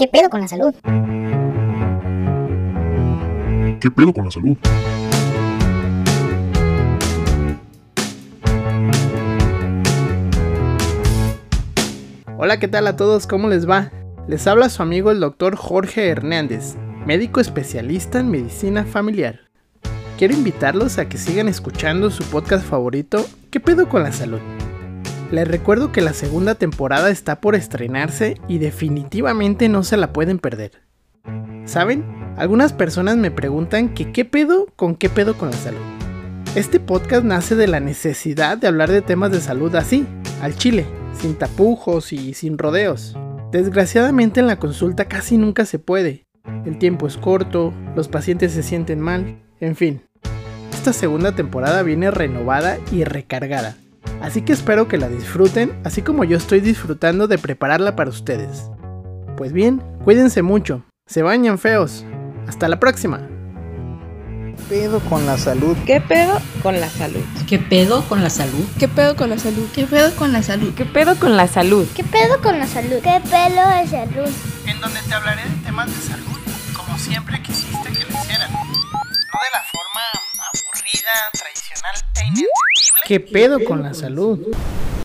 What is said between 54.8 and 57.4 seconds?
que la disfruten, así como yo estoy disfrutando de